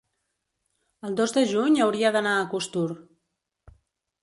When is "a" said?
2.39-2.49